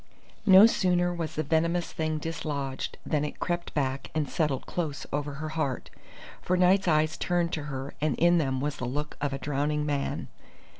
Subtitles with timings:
[0.47, 5.33] No sooner was the venomous thing dislodged than it crept back and settled close over
[5.35, 5.91] her heart.
[6.41, 9.85] For Knight's eyes turned to her, and in them was the look of a drowning
[9.85, 10.27] man.